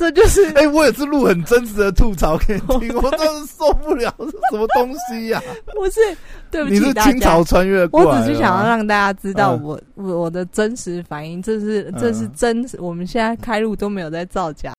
[0.00, 5.42] 这就是哎、我也是录很真实的吐槽给你听， 我真的受不了，是什么东西呀、
[5.74, 6.00] 不是
[6.50, 7.44] 对不起你是清朝。
[7.44, 12.80] 穿越过来我只是想要让大家知道嗯我、我我的真实反应，这是这是嗯真实。
[12.80, 14.72] 我们现在开录都没有在造假。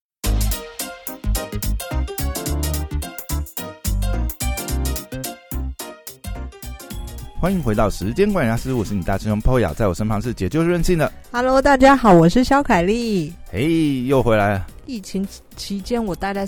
[7.40, 13.32] 欢迎回到时间管理大师，我是你大师兄 Poya，在我身旁是解救任性的，Hello，大家好，我是肖凯丽。
[13.52, 14.66] 嘿，又回来了。
[14.92, 16.46] 疫情期间，我待在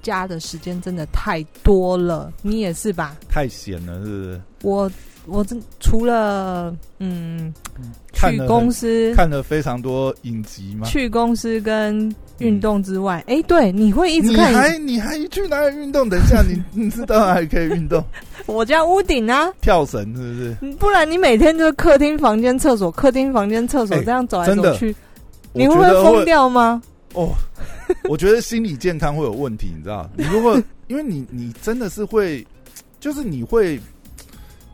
[0.00, 3.16] 家的时间真的太多了，你也是吧？
[3.28, 4.40] 太闲了，是不是？
[4.62, 4.90] 我
[5.26, 7.52] 我真除了嗯
[8.12, 10.86] 去公司看了非常多影集吗？
[10.86, 16.08] 去公司跟运动之外，哎、对，你会一直你看还你还去哪里运动？
[16.08, 18.04] 等一下，你 你知道还可以运动，
[18.46, 20.74] 我家屋顶啊，跳绳是不是？
[20.76, 24.94] 不然你每天就是客厅、房间、厕所、客厅、房间、厕所、哎这样走来走去，
[25.52, 26.80] 你会不会疯掉吗？
[27.14, 27.30] 哦，
[28.08, 30.08] 我觉得心理健康会有问题，你知道？
[30.16, 32.46] 你如果 因为你你真的是会，
[32.98, 33.80] 就是你会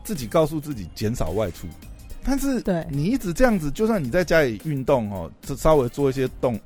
[0.03, 1.67] 自己告诉自己减少外出，
[2.23, 6.59] 但是对你一直这样子，就算你在家里运动哦，就稍微做一些动，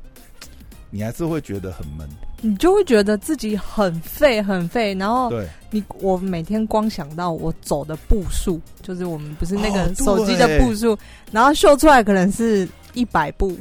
[0.89, 2.07] 你还是会觉得很闷。
[2.43, 10.97] 你就会觉得自己很废很废，然后对，你我每天光想到我走的步数，就是我们不是那哦个手机的步数，
[11.31, 13.55] 然后秀出来可能是一百步，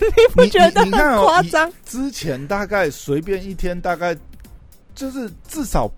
[0.16, 1.70] 你不觉得很夸张？
[1.84, 4.16] 之前大概随便一天大概
[4.94, 5.90] 就是至少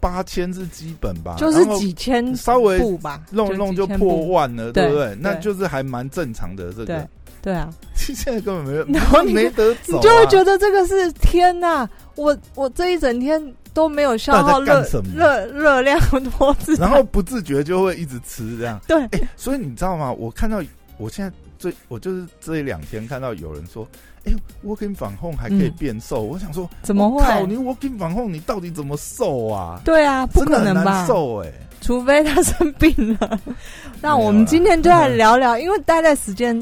[0.00, 5.18] 八千是基本吧，就是几千稍微步吧，弄一弄就破万了，对不对对？
[5.20, 6.72] 那就是还蛮正常的。
[6.72, 7.08] 这个
[7.42, 11.88] 对啊，现在根本没有， 然后 你没得走、啊，你就会觉得这个是天呐！
[12.16, 14.82] 我我这一整天都没有消耗热
[15.14, 16.00] 热热量
[16.38, 18.80] 多然后不自觉就会一直吃这样。
[18.86, 20.10] 对哎、所以你知道吗？
[20.12, 20.62] 我看到
[20.96, 21.30] 我现在
[21.64, 23.88] 最我就是这两天看到有人说，
[24.26, 26.20] 哎、w o r k i n g 反控还可以嗯变瘦。
[26.20, 29.80] 我想说，怎么会靠，会你 working 反控你到底怎么瘦啊？
[29.82, 31.06] 对啊，不可能吧？
[31.06, 33.40] 瘦哎、除非他生病了。
[34.02, 36.54] 那我们今天就来 聊聊，因为待在时间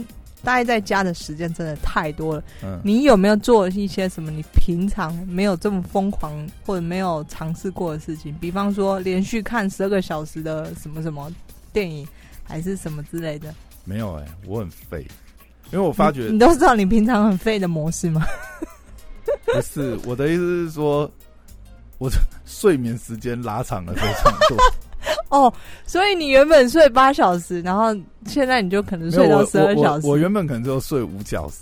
[0.44, 2.44] 待在家的时间真的太多了。
[2.62, 6.32] 嗯，你有没有做一些什么你平常没有这么疯狂
[6.65, 8.32] 或者没有尝试过的事情？
[8.41, 11.28] 比方说连续看十二个小时的什么什么
[11.72, 12.06] 电影，
[12.44, 13.53] 还是什么之类的？
[13.84, 15.06] 没有哎、我很废，
[15.72, 18.25] 因为我发觉你你都知道你平常很废的模式吗？
[19.47, 21.10] 不是我的意思是说，
[21.98, 24.56] 我的睡眠时间拉长了非常多。
[25.31, 25.53] 哦，
[25.87, 27.94] 所以你原本睡八小时，然后
[28.26, 30.06] 现在你就可能睡到十二小时。
[30.06, 31.56] 我我原本可能就睡五小时。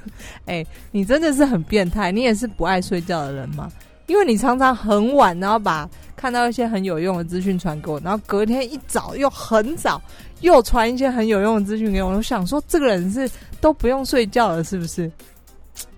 [0.46, 3.70] 哎你真的是很变态，你也是不爱睡觉的人吗？
[4.10, 10.02] 因为你常常很晚，然后把看到一些很有用的资讯传给我，然后隔天一早又很早
[10.40, 15.08] 又传一些很有用的资讯给我，我想说这个人是都不用睡觉了，是不是？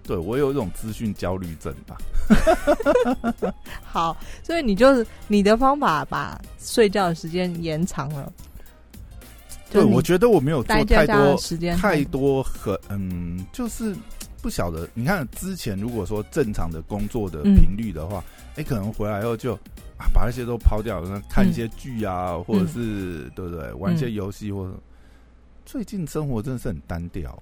[0.02, 1.96] 对我有一种资讯焦虑症吧。
[3.82, 8.30] 好，所以你就是你的方法把睡觉的时间延长了。
[9.70, 13.96] 对，我觉得我没有做太多时间太多很嗯，就是
[14.42, 14.86] 不晓得。
[14.92, 18.22] 你看之前如果说正常的工作的嗯频率的话，
[18.56, 19.54] 哎、可能回来后就
[19.96, 24.76] 啊把那些都抛掉，那看一些剧啊，或者是对不对，玩一些游戏或者。
[25.64, 27.40] 最近生活真的是很单调，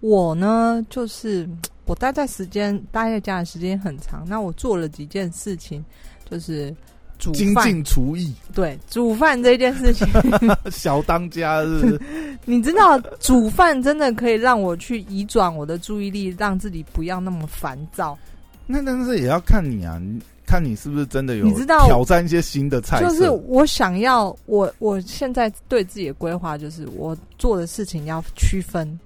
[0.00, 1.48] 我呢，就是
[1.86, 5.82] 我待在时间待在家的时间很长，那我做了几件事情，
[6.28, 6.72] 就是
[7.22, 7.54] 煮精。
[7.54, 10.08] 进厨艺，对，煮饭这件事情，
[10.72, 12.00] 小当家是是
[12.44, 18.18] 你知道，煮饭真的可以让我去移转我的注意力，让自己不要那么烦躁。
[18.66, 20.00] 那但是也要看你啊，
[20.44, 28.98] 看你是不是真的有你知道挑战一些新的菜，就是我想要，我我现在对自己的规划就是，我做的事情要区分。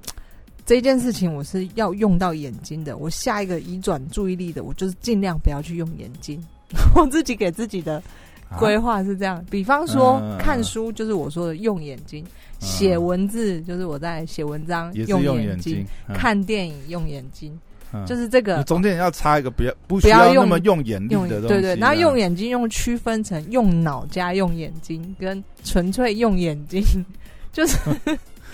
[0.65, 6.43] 这件事情我是要用到眼睛的，我下一个移转注意力的，我就是尽量不要去用眼睛。
[6.95, 8.03] 我自己给自己的
[8.49, 8.59] 啊？
[8.59, 12.31] 规划是这样，比方说、嗯看书，就是我说的用眼睛；嗯。
[12.59, 16.15] 写文字，就是我在写文章用眼眼睛，嗯。
[16.17, 17.59] 看电影用眼睛，
[17.93, 18.05] 嗯。
[18.07, 26.83] 就是这个你中间要插一个不要不需要用那么用眼力用的东西，对对，然后用眼睛用区分成用脑加用眼睛跟纯粹用眼睛，
[27.53, 27.77] 就是。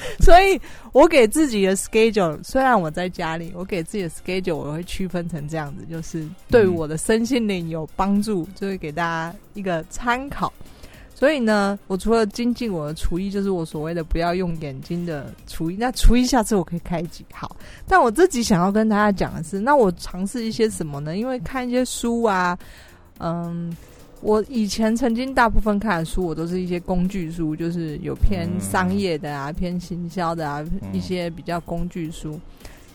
[0.20, 0.60] 所以
[0.92, 10.52] 我给自己的 schedule，虽然我在家里，我给自己的 schedule 我会区分成这样子，就是对我的身心灵有帮助，就会给大家一个参考。
[11.14, 15.76] 所以呢，我除了精进我的厨艺，就是我所谓的不要用眼睛的厨艺。
[15.78, 17.54] 那厨艺下次我可以开一集好，
[17.86, 21.16] 但我自己想要跟大家讲的是，那我尝试一些什么呢？
[21.16, 22.58] 因为看一些书啊，
[23.20, 23.72] 嗯，
[24.22, 32.38] 我以前曾经大部分看的书，我都是一些工具书，就是有偏嗯商业的啊，偏行销的啊，嗯一些比较工具书。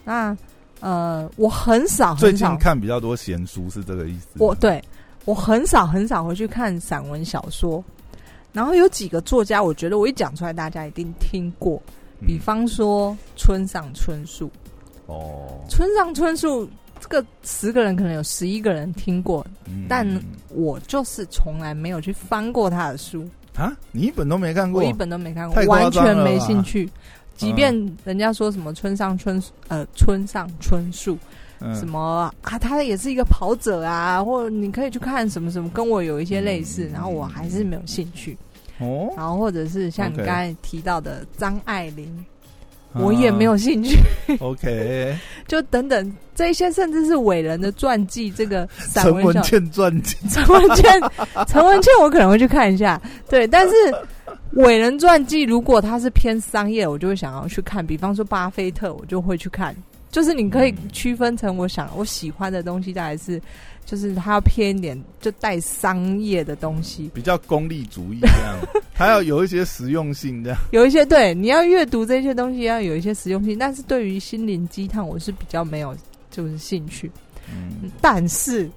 [0.05, 0.35] 那
[0.79, 4.27] 呃，我很少最很少近看比较多闲书是这个意思。
[4.37, 4.81] 我对
[5.25, 7.83] 我很少很少回去看散文小说，
[8.53, 11.81] 然后有几个作家，我觉得我一讲出来，大家一定听过。
[11.85, 14.49] 嗯比方说村上春树，
[15.05, 16.67] 哦，村上春树
[16.99, 19.85] 这个十个人可能有十一个人听过，嗯。
[19.87, 20.07] 但
[20.49, 24.81] 我就是从来没有去翻过他的书，啊，你一本都没看过？
[24.81, 26.89] 我一本都没看过完全没兴趣。
[27.35, 27.73] 即便
[28.03, 31.17] 人家说什么村上春呃村上春树
[31.59, 31.75] 嗯。
[31.75, 36.93] 什么啊，他也是一个跑者啊，或者你可以去看什么什么，跟我有一些类似，嗯。
[36.93, 38.37] 然后我还是没有兴趣。
[38.79, 42.25] 哦，然后或者是像你刚才提到的张爱玲，
[42.99, 43.97] 我也没有兴趣。
[43.97, 45.15] 啊 OK，
[45.47, 51.01] 就等等这一些，甚至是伟人的传记，这个散陈文小文茜传记，陈文茜，
[51.47, 53.73] 陈文茜我可能会去看一下，对，但是
[54.53, 59.75] 伟人传记如果它是偏商业，我就会想要去看，比方说巴菲特，我就会去看。
[60.09, 63.39] 就是你可以区分成我想我喜欢的东西，大概是
[63.85, 67.11] 就是他要偏一点，就带商业的东西。
[67.13, 68.57] 比较功利主义这样，
[68.97, 70.59] 还要有一些实用性这样。
[70.71, 75.95] 有一些对你要阅读这些东西要有一些实用性，但是对于心灵鸡汤我是比较没有
[76.31, 77.11] 就是兴趣。
[77.49, 78.67] 嗯，但是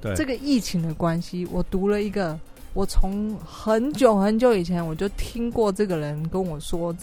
[0.00, 2.38] 对，这个疫情的关系，我读了一个，
[2.74, 6.96] 我从很久很久以前我就听过这个人跟我说，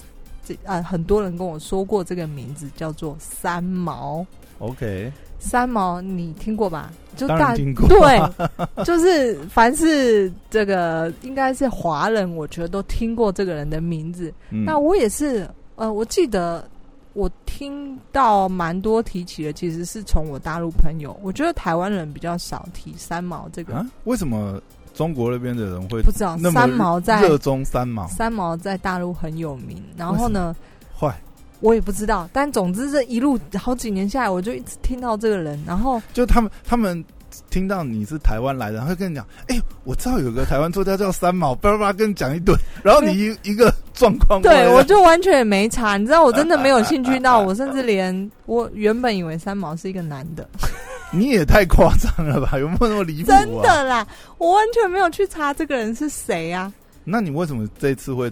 [0.46, 4.26] 这啊很多人跟我说过这个名字叫做三毛。
[4.60, 6.94] OK，三毛你听过吧？
[7.16, 7.56] 就当大。
[7.56, 14.34] 对，就是凡是这个应该是华人，我觉得都听过这个人的名字。
[14.50, 16.68] 嗯那我也是，呃，我记得
[17.14, 21.18] 我听到蛮多提起的，其实是从我大陆朋友。
[21.22, 24.62] 我觉得台湾人比较少提三毛这个，啊，为什么
[24.94, 28.08] 中国那边的人会不知道三毛在热衷三毛？
[28.08, 29.82] 三毛在大陆很有名。
[29.98, 30.56] 然后呢，
[31.00, 31.20] 坏，
[31.64, 35.58] 我也不知道，但总之这一路好几年下来，我就一直听到这个人。
[35.66, 37.02] 然后就他们他们
[37.50, 50.46] 听到你是台湾来的，然后会跟你讲，哎、我知道有个台湾作家叫三毛，叭叭叭跟你讲一堆， 然后你一一个状况，对我就完全也没查，你知道，我真的没有兴趣到，我甚至连我原本以为三毛是一个男的。
[51.16, 52.60] 你也太夸张了吧？
[52.60, 53.40] 有没有那么离谱啊？
[53.40, 54.06] 真的啦，
[54.38, 56.74] 我完全没有去查这个人是谁啊！
[57.06, 58.26] 那你为什么这次会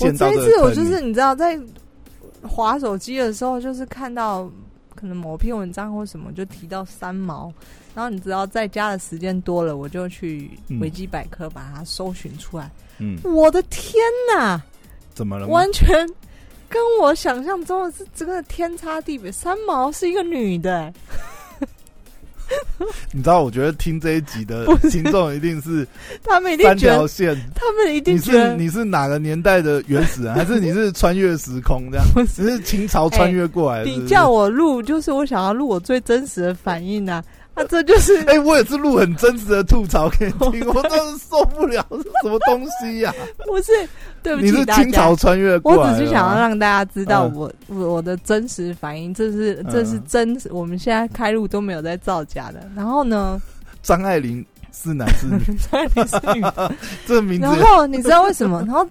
[0.00, 1.58] 我这一次我就是你知道，在
[2.42, 4.50] 划手机的时候，就是看到
[4.94, 7.52] 可能某篇文章或什么就提到三毛，
[7.94, 12.70] 然后你知道在家的时间多了，我就去嗯维基百科把它搜寻出来。
[12.98, 13.94] 嗯，我的天
[14.34, 14.62] 哪，
[15.14, 15.46] 怎么了？
[15.46, 15.88] 完全
[16.68, 19.32] 跟我想象中的是真的天差地别。
[19.32, 20.94] 三毛是一个女的、欸
[23.12, 25.86] 你知道，我觉得听这一集的 听众一定是
[26.24, 27.36] 他们一定三觉得，条线。
[27.54, 32.06] 他们一定是你是哪个年代的原始人， 还是你是穿越时空这样？
[32.14, 33.90] 不你是清朝穿越过来的？
[33.90, 37.22] 你叫我录，就是我想要录我最真实的反应啊！
[37.60, 43.14] 啊，这就是哎、我也是录很真实的吐槽给你听， 我真的受不了，是什么东西呀、
[43.46, 43.72] 不是
[44.22, 45.14] 对不起你是清朝。
[45.16, 52.68] 穿越过来我只是想要让大家知道嗯我、我我的真实反应，这是这是嗯真实，我们现在开录都没有在造假的。
[52.74, 53.40] 然后呢，
[53.82, 55.38] 张爱玲是男是女？
[55.70, 56.72] 张爱玲是女的
[57.06, 58.60] 这个名字然后你知道为什么？
[58.66, 58.86] 然后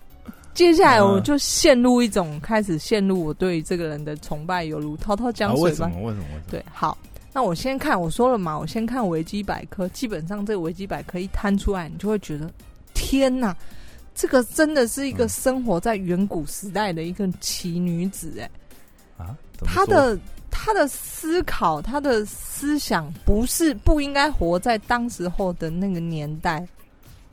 [0.53, 5.89] 接下来嗯我就陷入一种开始陷入我对这个人的崇拜，犹如滔滔啊江水般。
[5.89, 6.07] 为什么？
[6.07, 6.23] 为什么？
[6.25, 6.41] 为什么？
[6.51, 6.97] 对，好，
[7.31, 9.87] 那我先看，我说了嘛，我先看维基百科。
[9.89, 12.51] 基本上这个维基百科一摊出来，你就会觉得，
[12.93, 13.55] 天哪，
[14.15, 18.49] 这个真的是一个嗯生活在远古时代的一个奇女子、哎，
[19.17, 19.37] 啊？
[19.57, 20.19] 怎么说她的
[20.49, 26.67] 她的思考，她的思想不是不应该活在当时候的那个年代。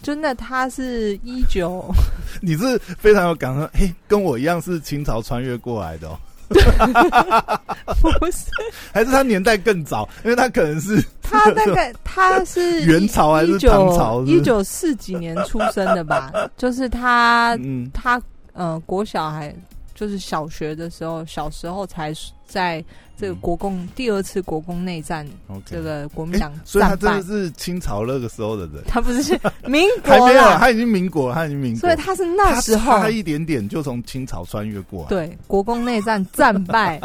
[0.03, 1.83] 真的，他是一九
[2.43, 6.19] 你是非常有感受，嘿，跟我一样是清朝穿越过来的哦，
[8.01, 8.47] 不是
[8.93, 10.09] 还是他年代更早？
[10.25, 16.33] 因为他可能是他大概 他是元朝还是唐朝是不是一九四几年出生的吧？
[16.57, 18.21] 就是他嗯他
[18.53, 19.55] 呃国小还
[19.95, 22.13] 就是小学的时候，小时候才
[22.47, 22.83] 在
[23.17, 25.27] 这个国共、第二次国共内战
[25.65, 26.97] 这个国民诶党所以他。
[26.97, 32.99] 真的是清朝那个时候的人，他不是民还没有，国啦，他已经民国了，他已经民国，所以他是那时候。
[32.99, 37.01] 差一点点就从清朝穿越过来，对国共内战战败，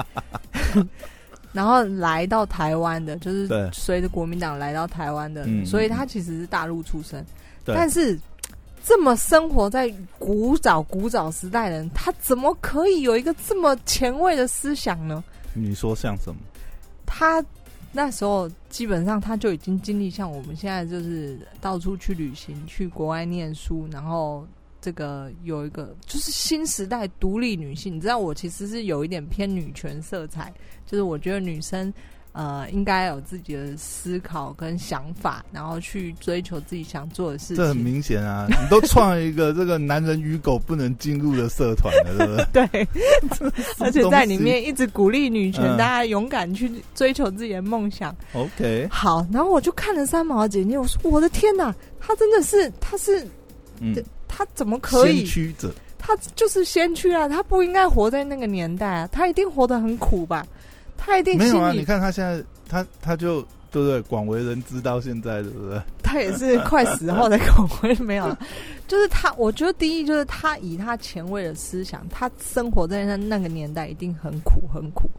[1.53, 7.23] 然后来到台湾的，就是随着国民党来到台湾的，嗯所以他其实是大陆出生，
[7.65, 7.75] 对。
[7.75, 8.19] 但是。
[8.83, 15.23] 这么生活在古早古早时代的人，他怎么可以有一个这么前卫的思想呢？
[15.53, 16.35] 你说像什么？
[17.05, 17.43] 他
[17.91, 24.47] 那时候基本上他就已经经历像我们现在就是到处去旅行、去国外念书，然后
[24.79, 30.53] 这个有一个就是新时代独立女性，你知道我其实是有一点偏女权色彩，
[30.85, 31.93] 就是我觉得女生
[32.33, 37.57] 呃应该有自己的思考跟想法，然后去追求自己想做的事情。
[37.57, 42.67] 这很明显啊，你都创了一个这个男人与狗不能进入的社团了，对不对？
[42.69, 42.87] 对，
[43.79, 48.15] 而且在里面一直鼓励女权，嗯大家勇敢去追求自己的梦想。
[48.33, 53.27] OK，好，然后我就看了三毛的简介，我说我的天哪，她真的是，她是
[53.79, 53.95] 嗯，
[54.27, 55.25] 他怎么可以先？
[55.25, 60.45] 驱者，他就是先驱啊，她不应该活在那个年代啊，她一定活得很苦吧？
[61.03, 61.71] 他一定心没有啊？
[61.71, 63.41] 你，看他现在，他他就
[63.71, 64.01] 对不对？
[64.03, 65.81] 广为人知到现在，对不对？
[66.03, 68.37] 他也是快死后的口味没有了。
[68.87, 75.09] 就是他，我觉得第一就是他以他前卫的思想，他生活在那那个年代一定很苦很苦。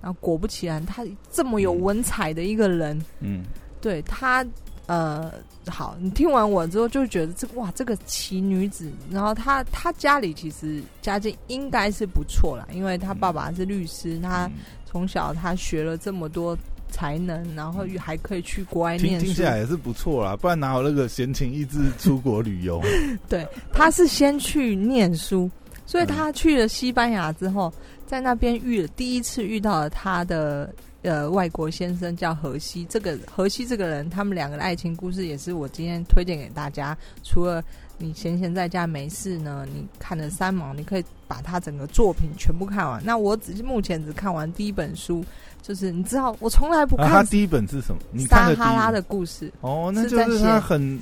[0.00, 1.02] 然后果不其然，他
[1.32, 3.42] 这么有文采的一个人，嗯，
[3.80, 4.44] 对他，
[4.84, 5.32] 呃，
[5.66, 14.52] 好，你听完我之后就觉得这哇，这个奇女子，然后她她家里其实家境应该是不错啦，因为她爸爸是律师，她嗯
[14.94, 16.56] 从小他学了这么多
[16.88, 22.80] 才能，然后还可以去国外念书听听起，来也是不错啦，不然哪有那个闲情逸致出国旅游？
[23.28, 25.50] 对，他是先去念书，
[25.84, 27.74] 所以他去了西班牙之后，
[28.06, 30.72] 在那边遇了第一次遇到了他的。
[31.04, 36.96] 呃，外国先生叫荷西，这个荷西这个人，他们两个的爱情故事也是我今天推荐给大家。
[37.22, 37.62] 除了
[37.96, 43.00] 你闲闲在家没事呢，你看了三毛，你可以把他整个作品全部看完。
[43.04, 45.24] 那我只是目前只看完第一本书，
[45.62, 48.00] 就是你知道，我从来不啊，他看第一本是什么？
[48.10, 51.00] 你撒哈拉的故事，哦，那就是他很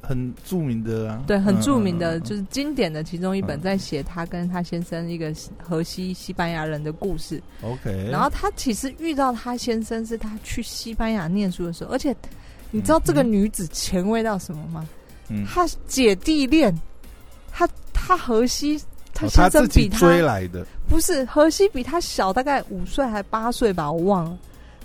[0.00, 5.32] 很著名的啊，对，很嗯著名的，就是经典的其中一本，嗯在写他跟他先生一个
[5.62, 7.40] 河西西班牙人的故事。
[7.62, 12.14] OK，然后他其实遇到他先生是他去西班牙念书的时候，而且
[12.72, 14.84] 你知道这个女子前卫到什么吗？
[14.84, 14.88] 嗯，
[15.46, 16.74] 她姐弟恋，
[17.50, 18.80] 他他荷西。
[19.14, 24.38] 他先生自己比他、追来的，不是荷西比他小大概五岁还八岁吧，我忘了。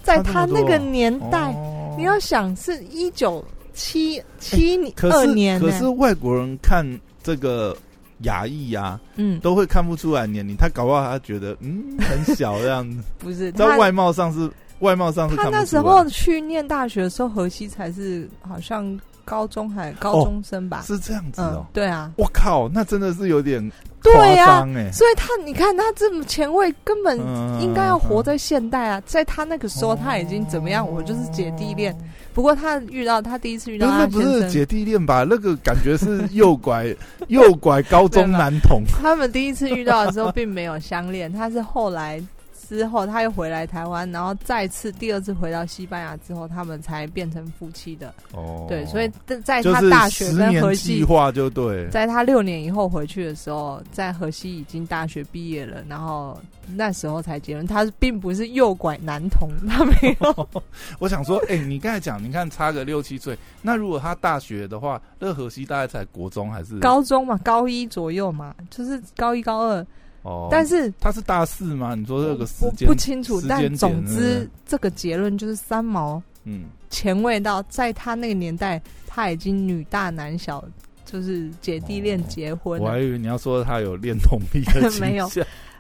[0.04, 6.86] 在他那个年代，哦你要想是一九七七二年呢、可是外国人看
[7.24, 7.76] 这个
[8.24, 15.50] 牙裔呀，嗯，都会看不出来年龄，他搞不好他觉得嗯很小这样子， 不是在外貌上是外貌上是他。
[15.50, 20.84] 那时候去念大学的时候，荷西才是好像高中还高中生吧？
[20.88, 23.62] 是这样子嗯哦，，对啊，我靠，那真的是有点
[24.02, 29.02] 对夸呀、张哎，所以他你看他这么前卫，根本嗯应该要活在现代啊！
[29.06, 30.88] 在他那个时候，他已经怎么样？
[30.90, 31.94] 我就是姐弟恋。
[32.34, 35.26] 不过他遇到他第一次遇到那不是姐弟恋吧？
[35.28, 36.96] 那个感觉是诱拐
[37.28, 38.84] 诱拐高中男童。
[38.88, 42.24] 他们第一次遇到的时候并没有相恋，他是后来
[42.68, 48.14] 之后他又回来台湾，然后再次第二次回到西班牙之后，他们才变成夫妻的。
[48.34, 51.88] 哦对，所以在在他大学十跟河西计西划就对。
[51.90, 56.38] 在他六年以后回去的时候，在河西已经大学毕业了，然后
[56.76, 57.66] 那时候才结婚。
[57.66, 60.50] 他并不是诱拐男童，他没有。
[61.00, 69.86] 我想说，哎、你刚才讲，你看差个六七岁，那如果他大学的话，那河西大概才国中还是高中嘛，高一左右嘛，就是高一高二。
[70.28, 70.48] 哦？
[70.52, 71.96] 但是他是大四吗？
[71.96, 80.64] 你说这个时我间不清楚，但总之这个结论就是三毛嗯，前卫到在他那个年代，他已经女大男小，
[81.06, 82.86] 就是姐弟恋结婚了。
[82.86, 85.30] 我还以为你要说他有恋童 癖的没有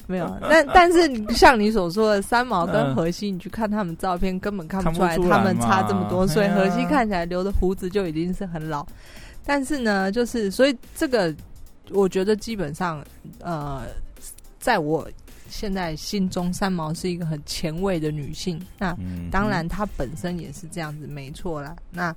[0.07, 6.47] 没有，但但是像你所说的，三毛跟嗯荷西，你去看他们照片，根本看看不出来他们差这么多岁。
[6.49, 8.85] 荷西看起来留的胡子就已经是很老，
[9.45, 11.35] 但是呢，就是所以这个，
[11.91, 13.03] 我觉得基本上，
[13.41, 13.83] 呃，
[14.67, 15.09] 在我
[15.49, 18.61] 现在心中，三毛是一个很前卫的女性。
[18.77, 21.73] 那嗯，当然，她本身也是这样子，没错啦。
[21.89, 22.13] 那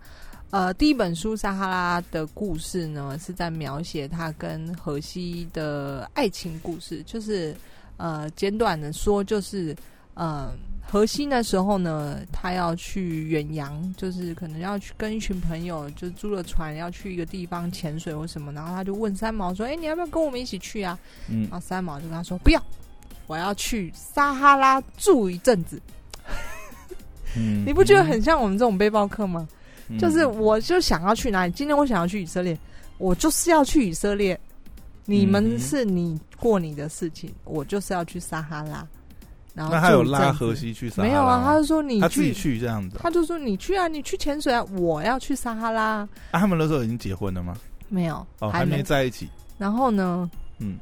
[0.50, 7.54] 呃，第一本书《撒哈拉的故事》呢，是在描写她跟荷西的爱情故事，就是
[7.98, 9.76] 呃，简短的说，就是
[10.14, 10.52] 呃，
[10.90, 20.98] 荷西那时候呢，他要去远洋，就是可能要去跟一群朋友，就租了船要去一个地方潜水或什么，然后他就问三毛说：“哎、你要不要跟我们一起去啊？”
[21.30, 22.60] 嗯然后三毛就跟他说：“不要，
[23.28, 25.80] 我要去撒哈拉住一阵子。
[27.38, 29.48] ”嗯你不觉得很像我们这种背包客吗？
[29.88, 32.58] 嗯就是我就想要去哪里，今天我想要去以色列，
[32.98, 34.38] 我就是要去以色列。
[35.04, 38.84] 你嗯们是你过你的事情，我就是要去撒哈拉。
[39.54, 41.42] 然后那他有拉住一阵子荷西去撒哈拉没有啊？
[41.44, 45.82] 他就说你他自己去这样子啊，他就说你去啊，你去潜水啊，我要去撒哈拉。
[45.82, 47.56] 啊他们那时候已经结婚了吗？
[47.88, 49.28] 没有，哦，还还没在一起。
[49.58, 50.76] 然后呢，嗯，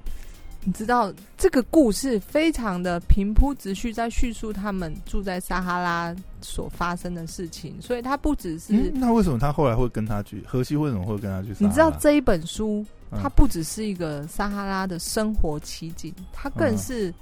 [0.62, 10.44] 你知道这个故事非常的平铺直叙，在叙述他们住在撒哈拉所发生的事情，所以他不只是、嗯，那为什么他后来会跟他去？
[10.46, 11.56] 荷西为什么会跟他去？
[11.58, 17.14] 你知道这一本书，嗯它不只是一个撒哈拉的生活奇景，它更嗯是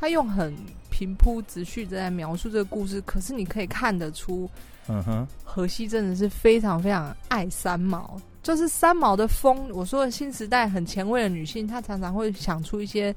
[0.00, 0.52] 它用很
[0.96, 3.02] 平铺直叙的在描述这个故事。
[3.02, 4.48] 可是你可以看得出，
[4.88, 9.68] 嗯哼，荷西真的是非常非常爱三毛，就是三毛的风。
[9.74, 13.14] 我说的新时代很前卫的女性，她常常会想出一些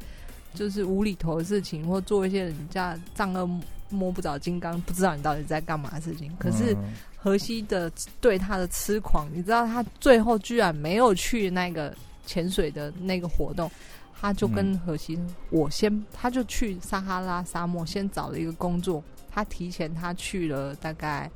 [0.53, 3.47] 就是无厘头的事情，或做一些人家丈二
[3.89, 6.29] 摸不着金刚，不知道你到底在干嘛的事情。
[6.37, 11.95] 可是嗯荷西的对他的痴狂，你知道他最后居然没有去那个
[12.25, 13.71] 潜水的那个活动，
[14.19, 15.17] 他就跟荷西，
[15.49, 21.29] 我先他就去撒哈拉沙漠先找了一个工作，他提前他去了大概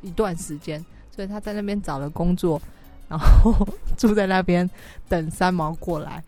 [0.00, 2.60] 一段时间，所以他在那边找了工作，
[3.08, 3.54] 然后
[3.96, 4.68] 住在那边
[5.08, 6.22] 等三毛过来。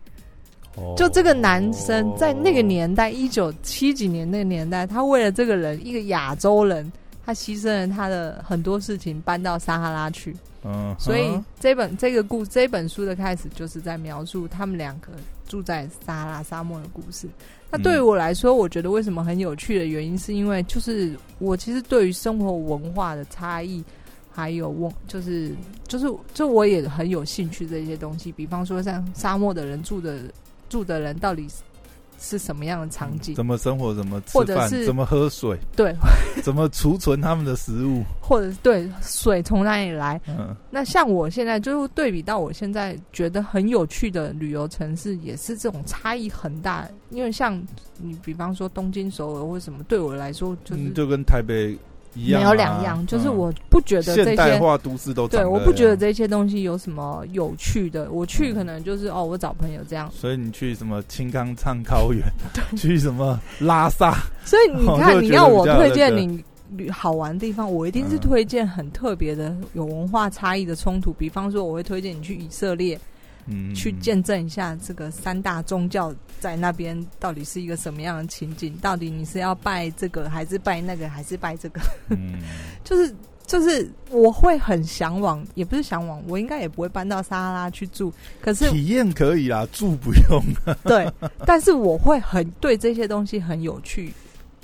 [0.97, 6.91] 就这个男生在那个年代，一九七几年那个年代，他为了这个人，一个亚洲人，
[7.25, 10.35] 他牺牲了他的很多事情，搬到撒哈拉去。
[10.67, 15.09] 嗯，所以这本这个故这本书的开始就是在描述他们两个
[15.47, 17.27] 住在撒哈拉沙漠的故事。
[17.69, 23.83] 那对于我来说，我觉得为什么很有趣的原因，是因为就是我其实对于生活文化的差异，
[24.31, 25.51] 还有我就是
[25.87, 28.31] 就是就我也很有兴趣这些东西。
[28.31, 30.19] 比方说像沙漠的人住的
[30.67, 31.47] 住的人到底
[32.25, 35.95] 是是什么样的场景，怎么生活，怎么吃饭，怎么喝水，对，
[36.41, 40.19] 怎么储存他们的食物， 或者是对水从哪里来？
[40.27, 46.87] 嗯那像我现在就是对比到我现在觉得很有趣的旅游城市，也是这种差异很大。
[47.11, 47.61] 因为像
[47.97, 51.77] 你比方说东京、首尔或什么，对我来说就是嗯，就跟台北
[52.15, 53.05] 一样啊，没有两样。
[53.05, 58.09] 就是嗯我不觉得这现代些，化都市都长对，我不觉得样这些东西有什么有趣的。
[58.11, 60.09] 我去嗯可能就是哦，我找朋友这样。
[60.11, 62.23] 所以你去什么青冈唱高原，
[62.75, 71.13] 去什么拉萨，所以你看，你要我推荐你旅好玩的地方，我一定是嗯推荐很特别的、有文化差异的冲突。
[71.13, 72.99] 比方说，我会推荐你去以色列。
[73.47, 78.75] 嗯，去见证一下这个三大宗教在那边到底是一个什么样的情景？
[78.81, 81.81] 到底你是要拜这个，还是拜那个，还是拜这个？
[82.09, 82.39] 嗯，
[82.83, 88.11] 就 是就是，我会很向往，也不是向往，我应该也不会搬到撒哈拉去住。
[88.41, 90.43] 可是体验可以啦，住不用。
[90.83, 91.07] 对，
[91.45, 94.11] 但是我会很对这些东西很有趣。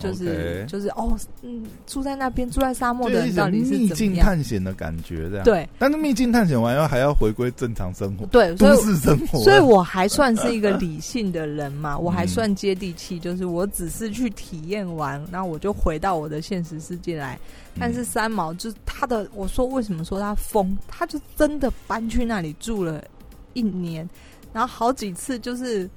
[0.01, 4.15] 就是就是哦，嗯，住在那边住在沙漠的人到底是秘境？
[4.15, 9.39] 探险的感觉，这样。，对但是秘境探险完以后还要回归正常生活，对，都市生活。
[9.43, 17.39] 所以我还算是一个 理性的人嘛，我还嗯算接地气，就是我只是去体验完，然后我就回到我的现实世界来。
[17.79, 23.03] 但是嗯三毛就是他的，我说为什么说他疯，他就真的搬去那里住了
[23.53, 24.09] 一年，
[24.51, 25.89] 然后好几次就是。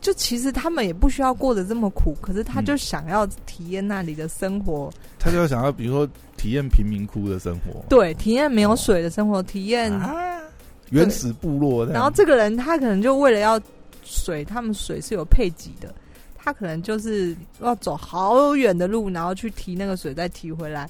[0.00, 10.40] 就其实他们也不需要过得这么苦，可是他就嗯想要体验那里的生活，他就想要，比如说体验贫民窟的生活，对，体验没有水的生活，体验啊，
[10.88, 11.84] 原始部落。
[11.84, 13.60] 然后这个人他可能就为了要
[14.02, 15.94] 水，他们水是有配给的，
[16.34, 20.88] 他可能就是要走好远的路，然后去提那个水，再提回来。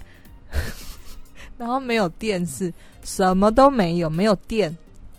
[1.59, 4.75] 然后没有电视，什么都没有，没有电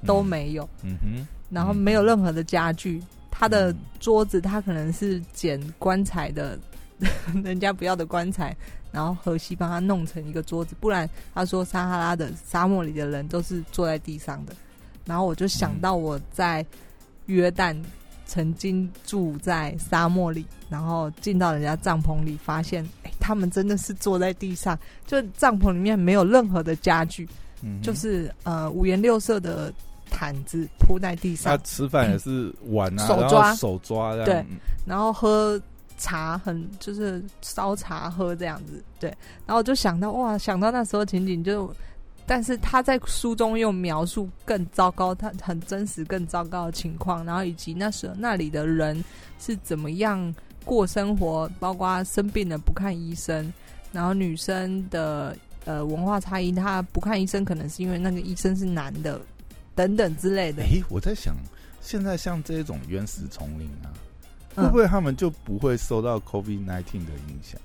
[0.06, 3.02] 都没有，嗯哼，然后没有任何的家具。
[3.32, 6.60] 他的嗯桌子，他可能是捡棺材的，
[7.44, 8.56] 人家不要的棺材，
[8.92, 14.54] 然后荷西帮他弄成一个桌子，不然他说撒哈拉的沙漠里的人都是坐在地上的。
[15.06, 16.64] 然后我就想到我在
[17.26, 17.76] 约旦
[18.26, 27.28] 曾经住在沙漠里，然后进到人家帐篷里，发现哎，他们真的是坐在地上，就帐篷里面没有任何的家具，
[27.62, 29.74] 嗯就是呃五颜六色的
[30.12, 34.26] 毯子铺在地上他，吃饭也是碗啊，手抓手抓这样。
[34.26, 35.60] 对嗯然后喝
[35.98, 39.10] 茶很就是烧茶喝这样子，对。
[39.46, 41.72] 然后我就想到哇，想到那时候情景就，
[42.26, 49.04] 但是他在书中又描述更糟糕，他很真实更糟糕的情况，然后以及那时候那里的人
[49.40, 50.34] 是怎么样
[50.66, 53.54] 过生活，包括生病了不看医生，
[53.92, 59.22] 然后女生的呃文化差异，他不看医生可能是因为那个医生是男的，
[59.76, 60.64] 等等之类的。
[60.64, 61.36] 诶，我在想，
[61.82, 63.90] 现在像这种原始丛林啊，
[64.56, 67.60] 会嗯不会他们就不会受到 COVID nineteen 的影响？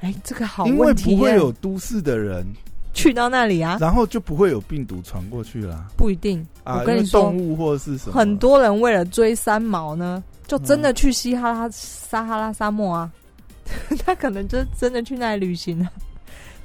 [0.00, 2.46] 哎、这个好因为不会有都市的人，
[2.94, 5.88] 去到那里啊，然后就不会有病毒传过去啦。
[5.96, 6.46] 不一定。
[6.62, 13.10] 啊，我跟动，物或者是什么，很多人为了追三毛呢，就真的去西哈拉、撒哈拉沙漠啊，
[14.04, 15.90] 他可能就真的去那里旅行啊，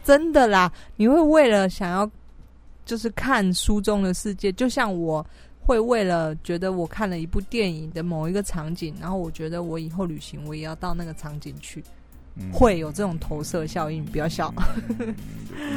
[0.04, 0.72] 真的啦。
[0.96, 2.08] 你会为了想要
[2.86, 5.26] 就是看书中的世界，就像我
[5.60, 11.84] 会为了觉得我看了一部电影的某一个场景，然后我觉得我以后旅行我也要到那个场景去，
[12.36, 14.54] 嗯会有这种投射效应，不要笑。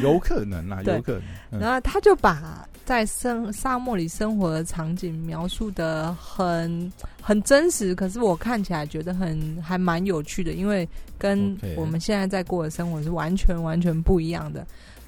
[0.03, 1.23] 有可能啦，有可能。
[1.53, 6.93] 嗯然后他就把在生沙漠里生活的场景描述的很
[7.23, 14.67] 很真实，可是我看起来觉得很还蛮有趣的，因为跟我们现在在过的生活是完全完全不一样的。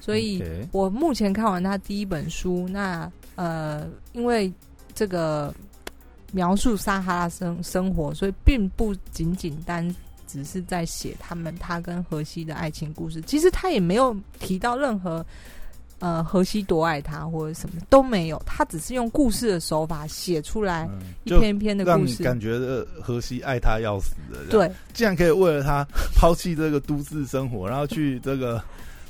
[0.09, 4.51] 所以我目前看完他第一本书，那呃，因为
[4.95, 5.53] 这个
[6.31, 9.87] 描述撒哈拉生生活，所以并不仅仅单
[10.25, 13.21] 只是在写他们他跟荷西的爱情故事。
[13.21, 15.23] 其实他也没有提到任何
[15.99, 20.89] 呃荷西多爱他或者什么都没有，他只是用故事的手法写出来
[21.23, 22.23] 一篇一篇的让你故事。
[22.23, 28.59] 感觉呃荷西爱他要死的，这样，对竟然可以为了他抛弃这个都市生活，然后去这个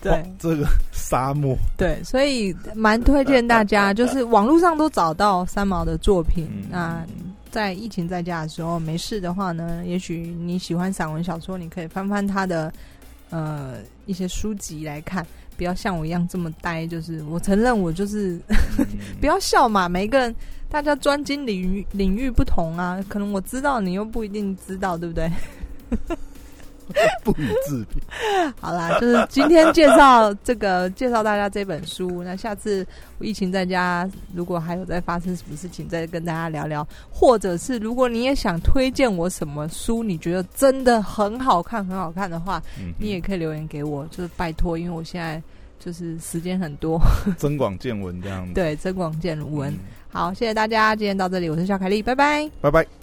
[0.02, 6.48] 对这个沙漠，对，所以蛮推荐大家， 就是网络上都找到三毛的作品。
[6.50, 7.06] 嗯那
[7.52, 12.72] 在疫情在家的时候，没事的话呢，也许你喜欢散文小说，你可以翻翻他的
[13.32, 15.26] 呃一些书籍来看，
[15.58, 16.86] 不要像我一样这么呆。
[16.86, 18.40] 就是我承认，我就是
[19.20, 20.36] 不要笑嘛，每一个人
[20.70, 25.28] 大家专精领域领域不同啊，可能我知道，你又不一定知道，对不对？
[27.24, 28.02] 不予置评。
[28.60, 32.24] 好啦，就是今天介绍这个介绍大家这本书。
[32.24, 32.86] 那下次
[33.20, 36.88] 疫情在家，如果还有在发生什么事情，再跟大家聊聊。
[37.12, 42.62] 或者是如果你也想推荐我什么书，你觉得真的很好看、很好看的话，
[42.98, 45.42] 你也可以留言给我，就是拜托，因为我现在
[45.80, 47.00] 就是时间很多，
[47.38, 48.54] 增广见闻这样子。
[48.54, 49.74] 对，增广见闻。
[50.12, 52.50] 好，谢谢大家，今天到这里，我是小凯丽，拜拜。
[52.62, 52.99] 拜拜。